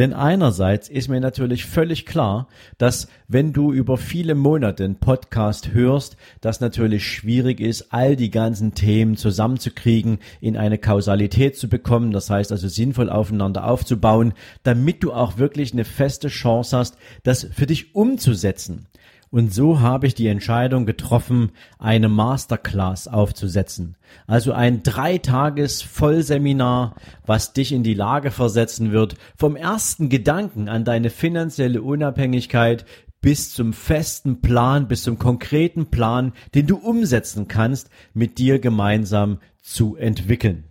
Denn 0.00 0.14
einerseits 0.14 0.88
ist 0.88 1.08
mir 1.08 1.20
natürlich 1.20 1.66
völlig 1.66 2.06
klar, 2.06 2.48
dass 2.78 3.06
wenn 3.28 3.52
du 3.52 3.70
über 3.70 3.98
viele 3.98 4.34
Monate 4.34 4.82
einen 4.82 4.94
Podcast 4.94 5.74
hörst, 5.74 6.16
das 6.40 6.62
natürlich 6.62 7.06
schwierig 7.06 7.60
ist, 7.60 7.92
all 7.92 8.16
die 8.16 8.30
ganzen 8.30 8.72
Themen 8.72 9.18
zusammenzukriegen, 9.18 10.20
in 10.40 10.56
eine 10.56 10.78
Kausalität 10.78 11.58
zu 11.58 11.68
bekommen, 11.68 12.12
das 12.12 12.30
heißt 12.30 12.50
also 12.50 12.66
sinnvoll 12.66 13.10
aufeinander 13.10 13.66
aufzubauen, 13.66 14.32
damit 14.62 15.02
du 15.02 15.12
auch 15.12 15.36
wirklich 15.36 15.74
eine 15.74 15.84
feste 15.84 16.28
Chance 16.28 16.78
hast, 16.78 16.96
das 17.22 17.48
für 17.52 17.66
dich 17.66 17.94
umzusetzen. 17.94 18.86
Und 19.32 19.54
so 19.54 19.78
habe 19.78 20.08
ich 20.08 20.16
die 20.16 20.26
Entscheidung 20.26 20.86
getroffen, 20.86 21.52
eine 21.78 22.08
Masterclass 22.08 23.06
aufzusetzen. 23.06 23.96
Also 24.26 24.52
ein 24.52 24.82
dreitages 24.82 25.82
Vollseminar, 25.82 26.96
was 27.26 27.52
dich 27.52 27.70
in 27.70 27.84
die 27.84 27.94
Lage 27.94 28.32
versetzen 28.32 28.90
wird, 28.90 29.14
vom 29.36 29.54
ersten 29.54 30.08
Gedanken 30.08 30.68
an 30.68 30.84
deine 30.84 31.10
finanzielle 31.10 31.80
Unabhängigkeit 31.80 32.84
bis 33.20 33.52
zum 33.52 33.72
festen 33.72 34.40
Plan, 34.40 34.88
bis 34.88 35.04
zum 35.04 35.18
konkreten 35.18 35.90
Plan, 35.90 36.32
den 36.54 36.66
du 36.66 36.76
umsetzen 36.76 37.46
kannst, 37.46 37.88
mit 38.14 38.38
dir 38.38 38.58
gemeinsam 38.58 39.38
zu 39.62 39.94
entwickeln. 39.94 40.69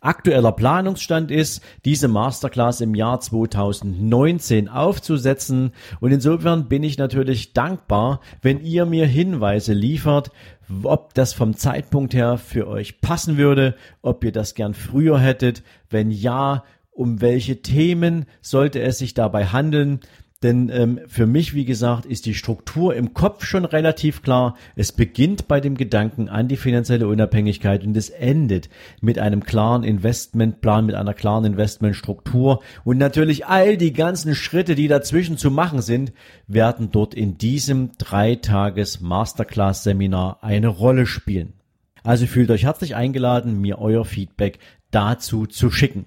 Aktueller 0.00 0.52
Planungsstand 0.52 1.30
ist, 1.30 1.62
diese 1.84 2.08
Masterclass 2.08 2.80
im 2.80 2.94
Jahr 2.94 3.20
2019 3.20 4.68
aufzusetzen. 4.68 5.72
Und 6.00 6.12
insofern 6.12 6.68
bin 6.68 6.82
ich 6.82 6.98
natürlich 6.98 7.52
dankbar, 7.52 8.20
wenn 8.42 8.60
ihr 8.60 8.86
mir 8.86 9.06
Hinweise 9.06 9.72
liefert, 9.72 10.30
ob 10.82 11.14
das 11.14 11.32
vom 11.32 11.56
Zeitpunkt 11.56 12.14
her 12.14 12.38
für 12.38 12.66
euch 12.66 13.00
passen 13.00 13.36
würde, 13.36 13.76
ob 14.02 14.24
ihr 14.24 14.32
das 14.32 14.54
gern 14.54 14.74
früher 14.74 15.18
hättet, 15.18 15.62
wenn 15.90 16.10
ja, 16.10 16.64
um 16.90 17.20
welche 17.20 17.60
Themen 17.62 18.24
sollte 18.40 18.80
es 18.80 18.98
sich 18.98 19.12
dabei 19.14 19.46
handeln, 19.46 20.00
denn 20.42 20.68
ähm, 20.68 21.00
für 21.06 21.26
mich, 21.26 21.54
wie 21.54 21.64
gesagt, 21.64 22.04
ist 22.04 22.26
die 22.26 22.34
Struktur 22.34 22.94
im 22.94 23.14
Kopf 23.14 23.44
schon 23.44 23.64
relativ 23.64 24.20
klar. 24.20 24.54
Es 24.74 24.92
beginnt 24.92 25.48
bei 25.48 25.60
dem 25.60 25.76
Gedanken 25.76 26.28
an 26.28 26.46
die 26.46 26.58
finanzielle 26.58 27.08
Unabhängigkeit 27.08 27.84
und 27.84 27.96
es 27.96 28.10
endet 28.10 28.68
mit 29.00 29.18
einem 29.18 29.44
klaren 29.44 29.82
Investmentplan, 29.82 30.84
mit 30.84 30.94
einer 30.94 31.14
klaren 31.14 31.46
Investmentstruktur. 31.46 32.62
Und 32.84 32.98
natürlich 32.98 33.46
all 33.46 33.78
die 33.78 33.94
ganzen 33.94 34.34
Schritte, 34.34 34.74
die 34.74 34.88
dazwischen 34.88 35.38
zu 35.38 35.50
machen 35.50 35.80
sind, 35.80 36.12
werden 36.46 36.90
dort 36.92 37.14
in 37.14 37.38
diesem 37.38 37.92
dreitages 37.96 39.00
Masterclass 39.00 39.84
Seminar 39.84 40.42
eine 40.42 40.68
Rolle 40.68 41.06
spielen. 41.06 41.54
Also 42.02 42.26
fühlt 42.26 42.50
euch 42.50 42.64
herzlich 42.64 42.94
eingeladen, 42.94 43.60
mir 43.60 43.78
euer 43.78 44.04
Feedback 44.04 44.58
dazu 44.90 45.46
zu 45.46 45.70
schicken. 45.70 46.06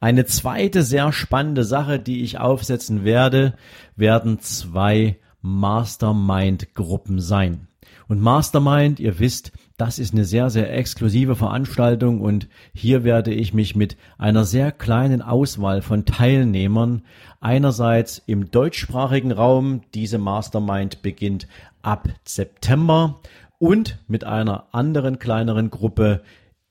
Eine 0.00 0.24
zweite 0.24 0.82
sehr 0.82 1.12
spannende 1.12 1.64
Sache, 1.64 1.98
die 1.98 2.22
ich 2.22 2.38
aufsetzen 2.38 3.04
werde, 3.04 3.54
werden 3.96 4.40
zwei 4.40 5.18
Mastermind-Gruppen 5.42 7.20
sein. 7.20 7.68
Und 8.08 8.20
Mastermind, 8.20 8.98
ihr 8.98 9.18
wisst, 9.18 9.52
das 9.76 9.98
ist 9.98 10.12
eine 10.12 10.24
sehr, 10.24 10.50
sehr 10.50 10.76
exklusive 10.76 11.36
Veranstaltung 11.36 12.20
und 12.20 12.48
hier 12.74 13.04
werde 13.04 13.32
ich 13.32 13.54
mich 13.54 13.76
mit 13.76 13.96
einer 14.18 14.44
sehr 14.44 14.72
kleinen 14.72 15.22
Auswahl 15.22 15.80
von 15.80 16.04
Teilnehmern 16.04 17.02
einerseits 17.40 18.20
im 18.26 18.50
deutschsprachigen 18.50 19.32
Raum, 19.32 19.82
diese 19.94 20.18
Mastermind 20.18 21.02
beginnt 21.02 21.48
ab 21.82 22.08
September 22.24 23.20
und 23.58 23.98
mit 24.08 24.24
einer 24.24 24.66
anderen 24.72 25.18
kleineren 25.18 25.70
Gruppe 25.70 26.22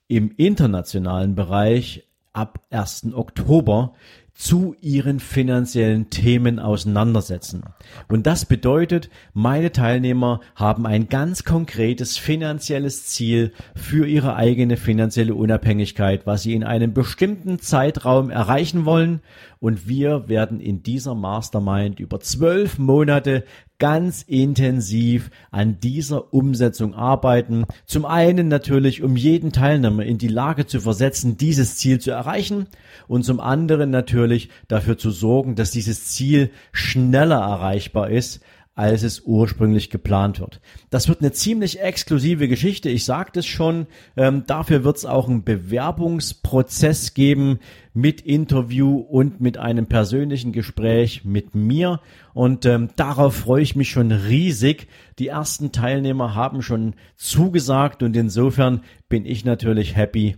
im 0.08 0.32
internationalen 0.36 1.36
Bereich 1.36 2.04
ab 2.34 2.60
1. 2.70 3.14
Oktober 3.14 3.94
zu 4.40 4.74
ihren 4.80 5.20
finanziellen 5.20 6.10
Themen 6.10 6.60
auseinandersetzen. 6.60 7.64
Und 8.08 8.26
das 8.26 8.46
bedeutet, 8.46 9.10
meine 9.34 9.74
Teilnehmer 9.74 10.40
haben 10.56 10.88
ein 10.88 11.10
ganz 11.10 11.44
konkretes 11.44 12.18
finanzielles 12.18 13.06
Ziel 13.06 13.52
für 13.76 14.08
ihre 14.08 14.38
eigene 14.38 14.78
finanzielle 14.78 15.36
Unabhängigkeit, 15.36 16.26
was 16.26 16.44
sie 16.44 16.54
in 16.54 16.64
einem 16.64 16.94
bestimmten 16.94 17.60
Zeitraum 17.60 18.30
erreichen 18.30 18.86
wollen. 18.86 19.20
Und 19.62 19.90
wir 19.90 20.30
werden 20.30 20.62
in 20.62 20.84
dieser 20.84 21.16
Mastermind 21.16 22.00
über 22.00 22.22
zwölf 22.22 22.78
Monate 22.80 23.44
ganz 23.78 24.22
intensiv 24.22 25.32
an 25.52 25.80
dieser 25.82 26.34
Umsetzung 26.34 26.94
arbeiten. 26.94 27.66
Zum 27.86 28.06
einen 28.06 28.48
natürlich, 28.48 29.04
um 29.04 29.18
jeden 29.18 29.52
Teilnehmer 29.52 30.04
in 30.04 30.18
die 30.18 30.30
Lage 30.30 30.66
zu 30.66 30.80
versetzen, 30.80 31.38
dieses 31.38 31.76
Ziel 31.76 32.00
zu 32.00 32.12
erreichen 32.12 32.68
und 33.08 33.24
zum 33.24 33.42
anderen 33.42 33.90
natürlich 33.90 34.50
dafür 34.70 34.98
zu 34.98 35.12
sorgen, 35.12 35.56
dass 35.56 35.72
dieses 35.72 36.06
Ziel 36.06 36.52
schneller 36.72 37.40
erreichbar 37.40 38.10
ist, 38.10 38.42
als 38.80 39.04
es 39.04 39.24
ursprünglich 39.26 39.90
geplant 39.90 40.40
wird. 40.40 40.62
Das 40.90 41.10
wird 41.10 41.20
eine 41.20 41.34
ziemlich 41.34 41.82
exklusive 41.82 42.48
Geschichte, 42.48 42.88
ich 42.88 43.04
sagte 43.04 43.42
es 43.42 43.46
schon. 43.46 43.88
Ähm, 44.16 44.46
dafür 44.48 44.86
wird 44.86 44.96
es 44.96 45.06
auch 45.06 45.28
einen 45.28 45.44
Bewerbungsprozess 45.44 47.14
geben 47.14 47.60
mit 47.94 48.22
Interview 48.22 48.96
und 49.00 49.42
mit 49.42 49.58
einem 49.58 49.88
persönlichen 49.88 50.54
Gespräch 50.54 51.26
mit 51.26 51.56
mir. 51.56 52.00
Und 52.34 52.66
ähm, 52.66 52.88
darauf 52.96 53.36
freue 53.36 53.64
ich 53.64 53.76
mich 53.76 53.90
schon 53.90 54.14
riesig. 54.14 54.88
Die 55.20 55.28
ersten 55.28 55.74
Teilnehmer 55.74 56.34
haben 56.34 56.62
schon 56.62 56.96
zugesagt 57.18 58.02
und 58.02 58.16
insofern 58.16 58.84
bin 59.10 59.26
ich 59.26 59.44
natürlich 59.44 59.98
happy, 59.98 60.38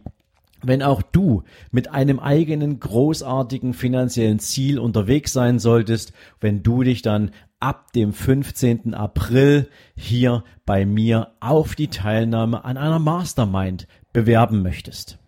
wenn 0.63 0.83
auch 0.83 1.01
du 1.01 1.43
mit 1.71 1.89
einem 1.89 2.19
eigenen 2.19 2.79
großartigen 2.79 3.73
finanziellen 3.73 4.39
Ziel 4.39 4.79
unterwegs 4.79 5.33
sein 5.33 5.59
solltest, 5.59 6.13
wenn 6.39 6.63
du 6.63 6.83
dich 6.83 7.01
dann 7.01 7.31
ab 7.59 7.93
dem 7.93 8.11
15. 8.11 8.93
April 8.93 9.69
hier 9.95 10.43
bei 10.65 10.85
mir 10.85 11.33
auf 11.39 11.75
die 11.75 11.87
Teilnahme 11.87 12.65
an 12.65 12.77
einer 12.77 12.99
Mastermind 12.99 13.87
bewerben 14.13 14.61
möchtest. 14.61 15.19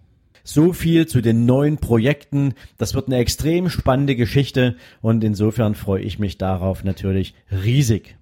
So 0.43 0.73
viel 0.73 1.07
zu 1.07 1.21
den 1.21 1.45
neuen 1.45 1.77
Projekten. 1.77 2.53
Das 2.77 2.95
wird 2.95 3.07
eine 3.07 3.17
extrem 3.17 3.69
spannende 3.69 4.15
Geschichte 4.15 4.75
und 5.01 5.23
insofern 5.23 5.73
freue 5.73 6.01
ich 6.01 6.19
mich 6.19 6.37
darauf 6.37 6.83
natürlich 6.83 7.33
riesig. 7.49 8.17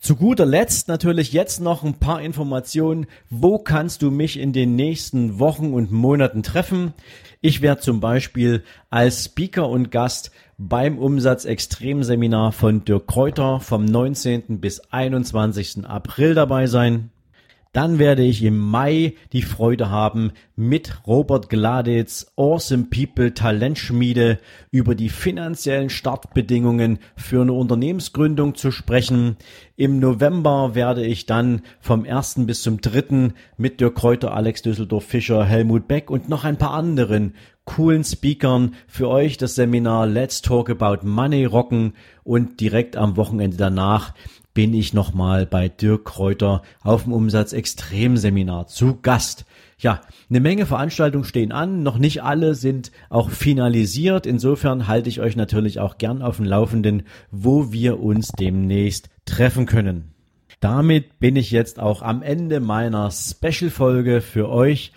Zu 0.00 0.14
guter 0.14 0.46
Letzt 0.46 0.86
natürlich 0.86 1.32
jetzt 1.32 1.60
noch 1.60 1.82
ein 1.82 1.94
paar 1.94 2.22
Informationen. 2.22 3.06
Wo 3.30 3.58
kannst 3.58 4.02
du 4.02 4.10
mich 4.10 4.38
in 4.38 4.52
den 4.52 4.76
nächsten 4.76 5.40
Wochen 5.40 5.72
und 5.72 5.90
Monaten 5.90 6.42
treffen? 6.42 6.94
Ich 7.40 7.62
werde 7.62 7.80
zum 7.80 8.00
Beispiel 8.00 8.62
als 8.90 9.24
Speaker 9.24 9.68
und 9.68 9.90
Gast 9.90 10.30
beim 10.56 10.98
Umsatzextremseminar 10.98 12.52
von 12.52 12.84
Dirk 12.84 13.08
Kräuter 13.08 13.60
vom 13.60 13.84
19. 13.84 14.60
bis 14.60 14.80
21. 14.90 15.84
April 15.84 16.34
dabei 16.34 16.66
sein. 16.66 17.10
Dann 17.78 18.00
werde 18.00 18.24
ich 18.24 18.42
im 18.42 18.58
Mai 18.58 19.14
die 19.32 19.42
Freude 19.42 19.88
haben, 19.88 20.32
mit 20.56 21.06
Robert 21.06 21.48
Gladitz, 21.48 22.26
Awesome 22.34 22.86
People 22.90 23.34
Talentschmiede 23.34 24.40
über 24.72 24.96
die 24.96 25.08
finanziellen 25.08 25.88
Startbedingungen 25.88 26.98
für 27.14 27.40
eine 27.40 27.52
Unternehmensgründung 27.52 28.56
zu 28.56 28.72
sprechen. 28.72 29.36
Im 29.76 30.00
November 30.00 30.74
werde 30.74 31.06
ich 31.06 31.26
dann 31.26 31.62
vom 31.78 32.04
1. 32.04 32.46
bis 32.46 32.62
zum 32.62 32.80
3. 32.80 33.32
mit 33.56 33.80
Dirk 33.80 33.94
Kräuter, 33.94 34.34
Alex 34.34 34.62
Düsseldorf 34.62 35.04
Fischer, 35.04 35.44
Helmut 35.44 35.86
Beck 35.86 36.10
und 36.10 36.28
noch 36.28 36.42
ein 36.42 36.56
paar 36.56 36.72
anderen 36.72 37.34
coolen 37.64 38.02
Speakern 38.02 38.74
für 38.88 39.08
euch 39.08 39.36
das 39.36 39.54
Seminar 39.54 40.08
Let's 40.08 40.42
Talk 40.42 40.68
About 40.68 41.06
Money 41.06 41.44
rocken 41.44 41.92
und 42.24 42.60
direkt 42.60 42.96
am 42.96 43.16
Wochenende 43.16 43.56
danach 43.56 44.14
bin 44.58 44.74
ich 44.74 44.92
nochmal 44.92 45.46
bei 45.46 45.68
Dirk 45.68 46.04
Kräuter 46.04 46.62
auf 46.82 47.04
dem 47.04 47.12
Umsatz 47.12 47.52
Extremseminar 47.52 48.66
zu 48.66 48.98
Gast. 49.00 49.44
Ja, 49.78 50.00
eine 50.28 50.40
Menge 50.40 50.66
Veranstaltungen 50.66 51.22
stehen 51.22 51.52
an, 51.52 51.84
noch 51.84 51.96
nicht 51.96 52.24
alle 52.24 52.56
sind 52.56 52.90
auch 53.08 53.30
finalisiert. 53.30 54.26
Insofern 54.26 54.88
halte 54.88 55.10
ich 55.10 55.20
euch 55.20 55.36
natürlich 55.36 55.78
auch 55.78 55.96
gern 55.96 56.22
auf 56.22 56.38
dem 56.38 56.44
Laufenden, 56.44 57.04
wo 57.30 57.70
wir 57.70 58.00
uns 58.00 58.32
demnächst 58.32 59.10
treffen 59.26 59.64
können. 59.64 60.12
Damit 60.58 61.20
bin 61.20 61.36
ich 61.36 61.52
jetzt 61.52 61.78
auch 61.78 62.02
am 62.02 62.20
Ende 62.20 62.58
meiner 62.58 63.12
Special-Folge 63.12 64.20
für 64.20 64.48
euch. 64.48 64.90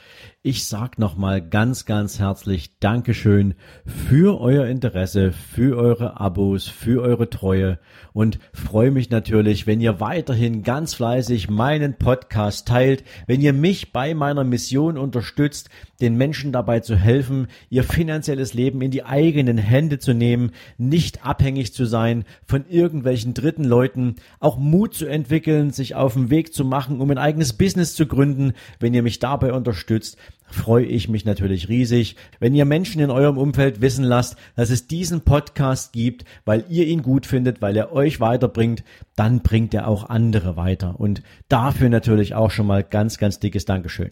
Ich 0.43 0.65
sag 0.65 0.97
nochmal 0.97 1.39
ganz, 1.39 1.85
ganz 1.85 2.17
herzlich 2.17 2.79
Dankeschön 2.79 3.53
für 3.85 4.41
euer 4.41 4.65
Interesse, 4.65 5.31
für 5.33 5.77
eure 5.77 6.19
Abos, 6.19 6.67
für 6.67 7.03
eure 7.03 7.29
Treue 7.29 7.77
und 8.11 8.39
freue 8.51 8.89
mich 8.89 9.11
natürlich, 9.11 9.67
wenn 9.67 9.81
ihr 9.81 9.99
weiterhin 9.99 10.63
ganz 10.63 10.95
fleißig 10.95 11.51
meinen 11.51 11.93
Podcast 11.99 12.67
teilt, 12.67 13.03
wenn 13.27 13.39
ihr 13.39 13.53
mich 13.53 13.93
bei 13.93 14.15
meiner 14.15 14.43
Mission 14.43 14.97
unterstützt, 14.97 15.69
den 16.01 16.15
Menschen 16.15 16.51
dabei 16.51 16.79
zu 16.79 16.95
helfen, 16.95 17.45
ihr 17.69 17.83
finanzielles 17.83 18.55
Leben 18.55 18.81
in 18.81 18.89
die 18.89 19.03
eigenen 19.03 19.59
Hände 19.59 19.99
zu 19.99 20.15
nehmen, 20.15 20.53
nicht 20.79 21.23
abhängig 21.23 21.71
zu 21.75 21.85
sein 21.85 22.25
von 22.47 22.65
irgendwelchen 22.67 23.35
dritten 23.35 23.63
Leuten, 23.63 24.15
auch 24.39 24.57
Mut 24.57 24.95
zu 24.95 25.05
entwickeln, 25.05 25.69
sich 25.69 25.93
auf 25.93 26.15
den 26.15 26.31
Weg 26.31 26.51
zu 26.51 26.65
machen, 26.65 26.99
um 26.99 27.11
ein 27.11 27.19
eigenes 27.19 27.53
Business 27.53 27.93
zu 27.93 28.07
gründen, 28.07 28.53
wenn 28.79 28.95
ihr 28.95 29.03
mich 29.03 29.19
dabei 29.19 29.53
unterstützt 29.53 30.17
freue 30.51 30.85
ich 30.85 31.09
mich 31.09 31.25
natürlich 31.25 31.69
riesig, 31.69 32.15
wenn 32.39 32.53
ihr 32.53 32.65
Menschen 32.65 33.01
in 33.01 33.09
eurem 33.09 33.37
Umfeld 33.37 33.81
wissen 33.81 34.03
lasst, 34.03 34.35
dass 34.55 34.69
es 34.69 34.87
diesen 34.87 35.21
Podcast 35.21 35.93
gibt, 35.93 36.25
weil 36.45 36.65
ihr 36.69 36.85
ihn 36.87 37.01
gut 37.01 37.25
findet, 37.25 37.61
weil 37.61 37.75
er 37.77 37.93
euch 37.93 38.19
weiterbringt, 38.19 38.83
dann 39.15 39.41
bringt 39.41 39.73
er 39.73 39.87
auch 39.87 40.09
andere 40.09 40.57
weiter. 40.57 40.99
Und 40.99 41.23
dafür 41.47 41.89
natürlich 41.89 42.35
auch 42.35 42.51
schon 42.51 42.67
mal 42.67 42.83
ganz, 42.83 43.17
ganz 43.17 43.39
dickes 43.39 43.65
Dankeschön. 43.65 44.11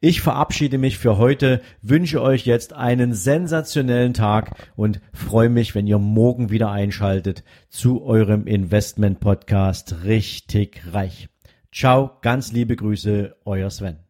Ich 0.00 0.20
verabschiede 0.20 0.78
mich 0.78 0.98
für 0.98 1.18
heute, 1.18 1.60
wünsche 1.82 2.22
euch 2.22 2.46
jetzt 2.46 2.72
einen 2.72 3.12
sensationellen 3.12 4.14
Tag 4.14 4.70
und 4.76 5.00
freue 5.12 5.48
mich, 5.48 5.74
wenn 5.74 5.86
ihr 5.86 5.98
morgen 5.98 6.50
wieder 6.50 6.70
einschaltet 6.70 7.44
zu 7.68 8.04
eurem 8.04 8.46
Investment 8.46 9.20
Podcast 9.20 10.04
richtig 10.04 10.82
reich. 10.92 11.28
Ciao, 11.72 12.12
ganz 12.22 12.52
liebe 12.52 12.76
Grüße, 12.76 13.34
euer 13.44 13.70
Sven. 13.70 14.03